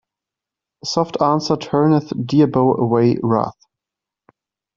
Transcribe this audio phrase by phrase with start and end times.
[0.83, 3.61] A soft answer turneth diabo away wrath.